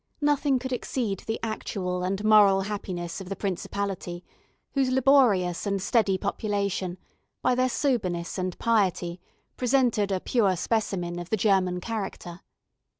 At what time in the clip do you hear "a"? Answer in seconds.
10.11-10.19